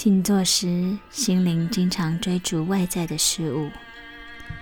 [0.00, 3.70] 静坐时，心灵经常追逐外在的事物，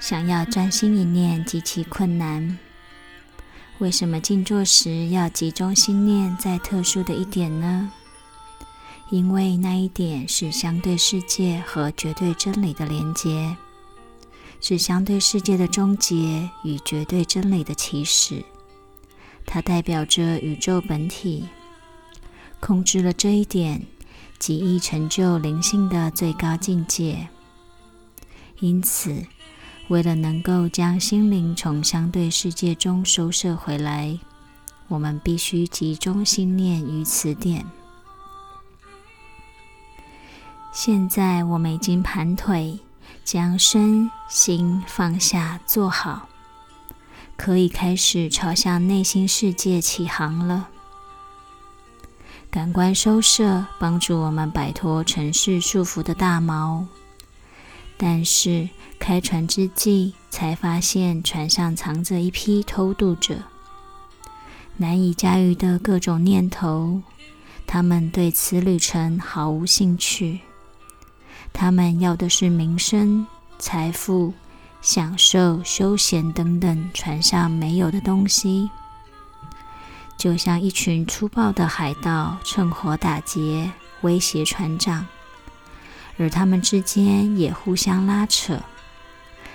[0.01, 2.58] 想要专心一念极其困难。
[3.79, 7.93] 为什么静坐时要集中心念在特殊的一点呢？
[9.11, 13.57] 因为那一点是相对世界和绝对真理的连接，
[14.61, 18.45] 是相对世界的终结与绝对真理的起始。
[19.47, 21.47] 它代表着宇宙本体。
[22.59, 23.87] 控制了这一点。
[24.38, 27.29] 极易成就灵性的最高境界。
[28.60, 29.24] 因此，
[29.88, 34.19] 为了能够将心灵从相对世界中收摄回来，
[34.88, 37.65] 我们必须集中心念于此点。
[40.73, 42.79] 现在我们已经盘腿，
[43.24, 46.29] 将身心放下，坐好，
[47.37, 50.68] 可以开始朝向内心世界起航了。
[52.51, 56.85] 感官收摄，帮助我们摆脱尘世束缚的大锚。
[57.99, 58.68] 但是
[58.99, 63.37] 开船之际，才发现船上藏着一批偷渡者，
[64.78, 67.02] 难以驾驭的各种念头。
[67.66, 70.41] 他们对此旅程毫无兴趣，
[71.52, 73.26] 他们要的是名声、
[73.58, 74.32] 财富、
[74.80, 78.70] 享受、休闲等等船上没有的东西。
[80.19, 85.06] 就像一群粗暴的海盗，趁火打劫，威胁船长，
[86.19, 88.60] 而他们之间也互相拉扯，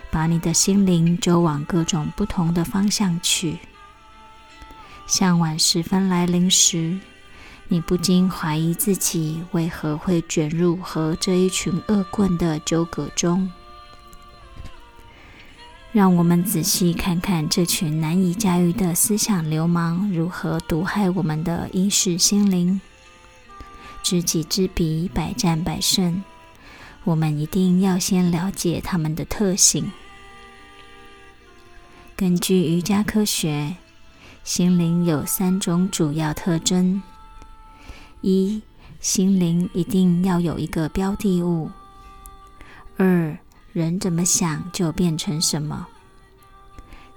[0.10, 3.60] 把你的心灵揪往各种不同的方向去。
[5.06, 6.98] 向晚时分来临时，
[7.68, 13.52] 你不禁怀疑自己为何会卷入和这一群恶棍的纠葛中。
[15.94, 22.82] 让我们仔细看看这群难以驾驭的思想流氓如何毒害我们的意识心灵。
[24.02, 26.24] 知己知彼，百战百胜。
[27.04, 29.92] 我们一定要先了解他们的特性。
[32.16, 33.76] 根据瑜伽科学，
[34.44, 37.04] 心灵有三种主要特征：
[38.22, 38.64] 一、
[39.00, 41.70] 心灵一定要有一个标的物；
[42.98, 43.38] 二、
[43.74, 45.88] 人怎么想就变成什么。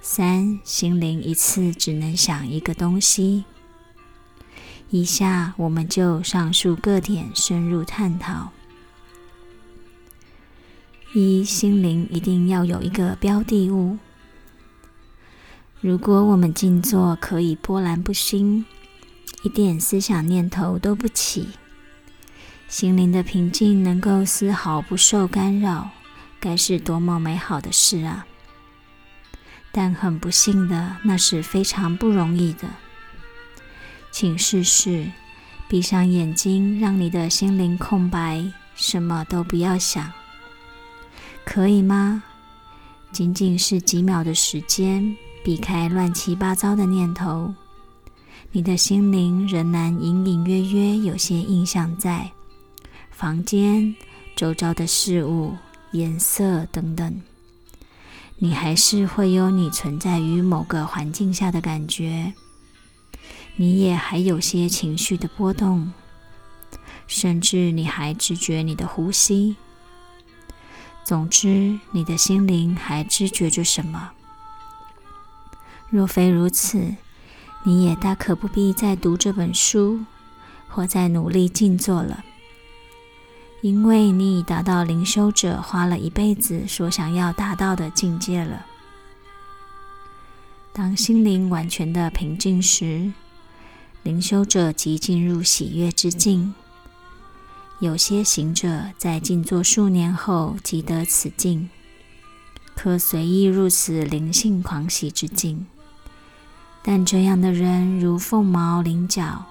[0.01, 3.45] 三，心灵一次只能想一个东西。
[4.89, 8.49] 以下我们就上述各点深入探讨。
[11.13, 13.99] 一，心灵一定要有一个标的物。
[15.79, 18.65] 如果我们静坐可以波澜不兴，
[19.43, 21.49] 一点思想念头都不起，
[22.67, 25.91] 心灵的平静能够丝毫不受干扰。
[26.47, 28.25] 该是多么美好的事啊！
[29.73, 32.69] 但很不幸的，那是非常不容易的。
[34.11, 35.11] 请试试
[35.67, 40.13] 闭上眼睛，让你的心灵空白，什么都不要想，
[41.43, 42.23] 可以吗？
[43.11, 47.53] 仅仅是几秒的时间，避开乱七八糟的念头，
[48.53, 52.31] 你的心灵仍然隐隐约约有些印象在
[53.11, 53.93] 房间、
[54.33, 55.57] 周遭的事物。
[55.97, 57.21] 颜色等等，
[58.37, 62.33] 你还是会有你存在于某个环境下的感觉。
[63.55, 65.91] 你也还有些情绪的波动，
[67.07, 69.55] 甚至你还知觉你的呼吸。
[71.03, 74.11] 总之，你的心灵还知觉着什么。
[75.89, 76.95] 若非如此，
[77.63, 80.01] 你也大可不必再读这本书，
[80.67, 82.23] 或再努力静坐了。
[83.61, 88.65] 因为你已达到灵修者花了一辈子所想要达到的境界了。
[90.71, 93.11] 当心灵完全的平静时，
[94.03, 96.53] 灵修者即进入喜悦之境。
[97.79, 101.69] 有些行者在静坐数年后即得此境，
[102.75, 105.65] 可随意入此灵性狂喜之境。
[106.83, 109.45] 但这样的人如凤毛麟角。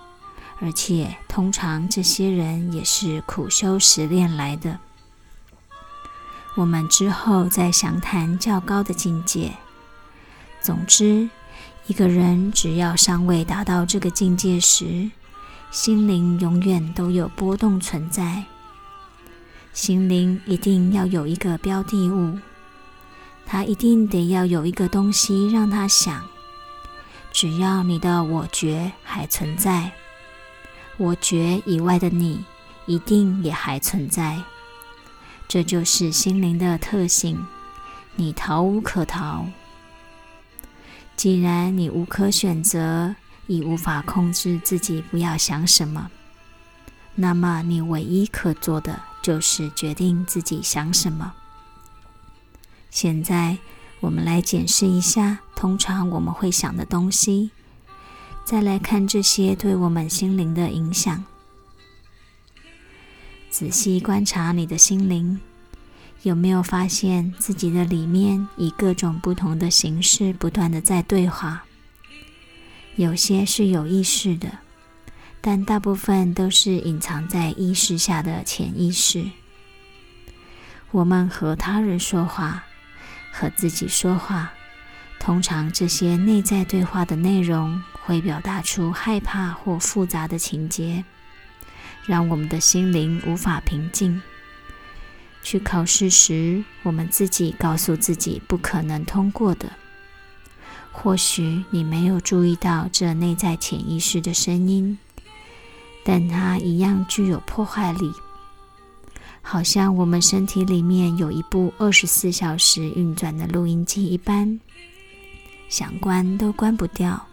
[0.58, 4.78] 而且，通常这些人也是苦修实练来的。
[6.54, 9.52] 我们之后再详谈较高的境界。
[10.62, 11.28] 总之，
[11.86, 15.10] 一个人只要尚未达到这个境界时，
[15.70, 18.44] 心灵永远都有波动存在。
[19.74, 22.38] 心灵一定要有一个标的物，
[23.44, 26.24] 他一定得要有一个东西让他想。
[27.30, 29.92] 只要你的我觉还存在。
[30.98, 32.44] 我觉以外的你，
[32.86, 34.42] 一定也还存在。
[35.46, 37.46] 这就是心灵的特性，
[38.16, 39.46] 你逃无可逃。
[41.14, 43.14] 既然你无可选择，
[43.46, 46.10] 亦无法控制自己不要想什么，
[47.14, 51.34] 那么你唯一可做的就是决定自己想什么。
[52.90, 53.58] 现在，
[54.00, 57.50] 我们来检视一下通常我们会想的东西，
[58.46, 61.24] 再来看这些对我们心灵的影响。
[63.50, 65.40] 仔细观察你的心灵，
[66.22, 71.64] 有没有发现自己的里面以各种不同的形式不断的在对话？
[72.94, 74.58] 有些是有意识的，
[75.40, 79.24] 但大部分都是隐藏在意识下的潜意识。
[80.92, 82.64] 我们和他人说话，
[83.32, 84.52] 和自己说话，
[85.18, 91.04] 通常这些内在对话的内容会表达出害怕或复杂的情节。
[92.06, 94.22] 让我们的心灵无法平静。
[95.42, 99.72] 去考试时，我们自己告诉自己不可能通过的。
[100.92, 104.98] 或许你没有注意到这内在潜意识的声音，
[106.04, 108.12] 但它一样具有破坏力。
[109.42, 114.58] 好像我们身体里面有一部二十四小时运转的录音机一般，
[115.68, 117.26] 想关都关不掉，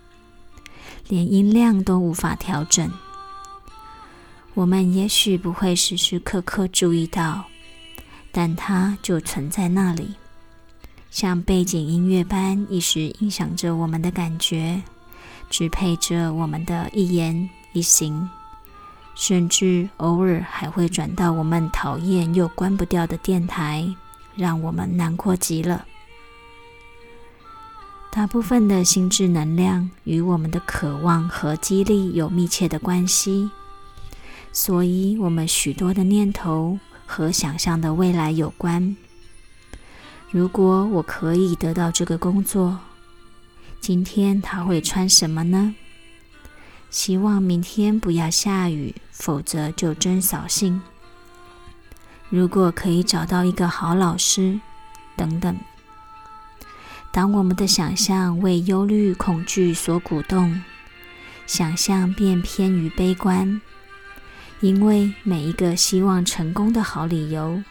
[1.07, 2.91] 连音量都无法调整。
[4.53, 7.45] 我们也许不会时时刻刻注意到，
[8.31, 10.13] 但它就存在那里，
[11.09, 14.81] 像背景音乐般，一时影响着我们的感觉，
[15.49, 18.29] 支配着我们的一言一行，
[19.15, 23.87] 甚至偶尔还会转到我们讨厌又关不掉的电台，
[24.35, 25.85] 让我们难过极了。
[28.15, 33.49] 大部分的心智能量与我们的渴望和激励有密切的关系。
[34.51, 36.77] 所以，我们许多的念头
[37.07, 38.95] 和想象的未来有关。
[40.29, 42.77] 如果我可以得到这个工作，
[43.81, 45.73] 今天他会穿什么呢？
[46.91, 50.79] 希望明天不要下雨，否则就真扫兴。
[52.29, 54.59] 如果可以找到一个好老师，
[55.17, 55.57] 等等。
[57.13, 60.63] 当我们的想象为忧虑、恐惧所鼓动，
[61.45, 63.61] 想象便偏于悲观。
[64.61, 67.61] 因为每一个希望成功的好理由，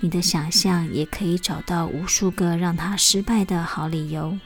[0.00, 4.38] 你的想象也可以找到无数个让他失败的好理由，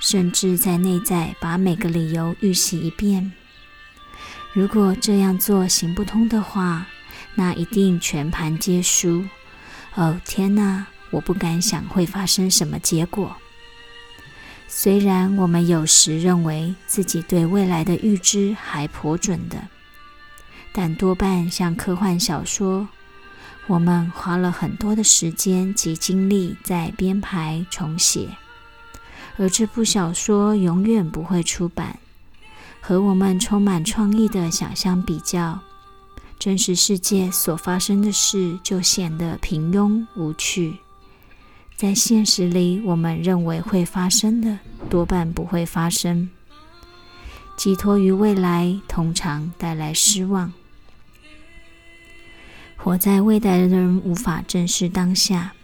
[0.00, 3.30] 甚至在内在把每个理由预习一遍。
[4.54, 6.86] 如果这样做行不通的话，
[7.34, 9.26] 那一定全盘皆输。
[9.96, 10.86] 哦，天哪！
[11.12, 13.36] 我不敢想会发生什么结果。
[14.66, 19.68] 虽然我们有时认为自己对未来的预知还颇准的。
[20.72, 22.88] 但多半像科幻小说，
[23.66, 28.30] 我们花了很多的时间及精力在编排重写，
[29.36, 31.98] 而这部小说永远不会出版。
[32.80, 35.60] 和我们充满创意的想象比较，
[36.38, 40.78] 真实世界所发生的事就显得平庸无趣。
[41.82, 46.30] 在现实里，我们认为会发生的，多半不会发生。
[47.56, 50.52] 寄托于未来，通常带来失望。
[52.76, 55.54] 活在未来的人无法正视当下，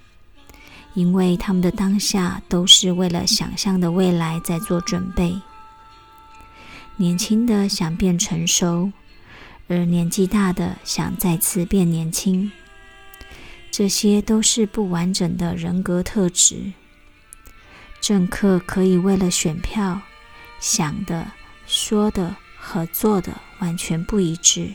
[0.94, 5.40] 因为他们的当下都是为了想象的未来在做准备。
[6.96, 8.90] 年轻的想变成熟，
[9.68, 12.50] 而年纪大的想再次变年轻，
[13.78, 16.72] 这些都是不完整的人格特质。
[18.00, 20.00] 政客可以为了选票，
[20.58, 21.30] 想的、
[21.64, 24.74] 说的和做的完全不一致。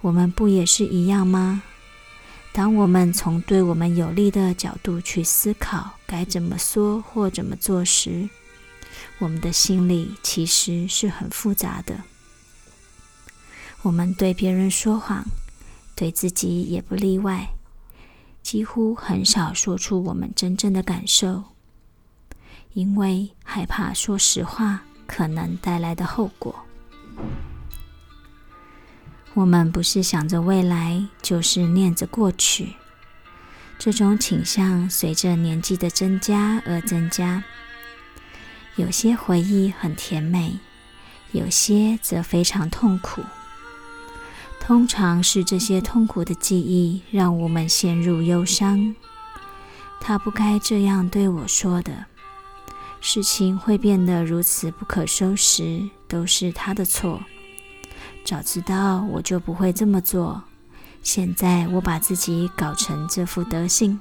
[0.00, 1.64] 我们不也是一样吗？
[2.54, 8.30] 当我们从对我们有利的角度去思考该怎么说或怎么做时，
[9.18, 12.00] 我们的心里其实是很复杂的。
[13.82, 15.26] 我们对别人说谎，
[15.94, 17.50] 对自己也不例外，
[18.42, 21.44] 几乎很少说出我们真正的感受，
[22.74, 26.54] 因为害怕说实话可能带来的后果。
[29.34, 32.74] 我们不是想着未来，就是念着过去。
[33.78, 37.42] 这种倾向随着年纪的增加而增加。
[38.76, 40.58] 有些回忆很甜美，
[41.32, 43.22] 有些则非常痛苦。
[44.64, 48.94] 通常是这些痛苦的记忆让我们陷入忧伤。
[50.00, 52.06] 他不该这样对我说的。
[53.00, 57.20] 事情会变得如此不可收拾，都是他的错。
[58.24, 60.40] 早知道我就不会这么做。
[61.02, 64.00] 现在我把自己搞成这副德行。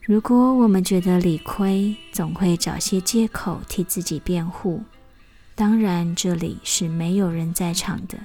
[0.00, 4.84] 如果我们觉得理亏，总会找些借口替自己辩护。
[5.56, 8.16] 当然，这里是没有人在场的，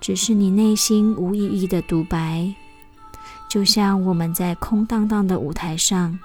[0.00, 2.54] 只是你内心无意义的独白，
[3.48, 6.18] 就像我们在空荡荡的舞台上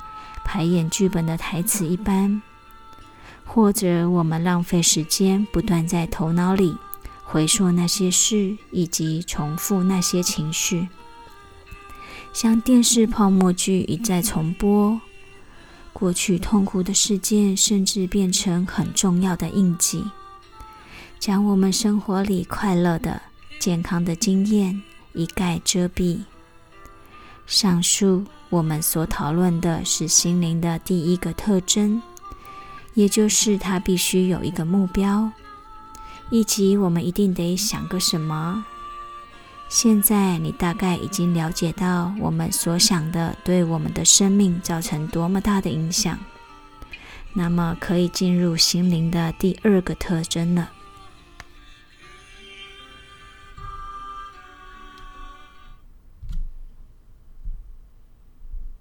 [0.44, 2.42] 排演剧本的台词一般，
[3.46, 6.76] 或者我们浪费时间不断在头脑里
[7.24, 10.88] 回溯那些事，以及重复那些情绪，
[12.34, 15.00] 像电视泡沫剧一再重播。
[15.92, 20.06] 过去痛苦的事件，甚至变成很重要的印记，
[21.20, 23.22] 将我们生活里快乐的、
[23.60, 24.82] 健康的经验
[25.14, 26.22] 一概遮蔽。
[27.46, 32.02] 上述我们所讨论的是心灵的第一个特征，
[32.94, 35.32] 也就是它必须有一个目标，
[36.30, 38.66] 以及我们一定得想个什么。
[39.68, 46.18] 现在你大概已经了解到我们所想的对我们的生命造成多么大的影响，
[47.34, 50.72] 那么可以进入心灵的第二个特征了。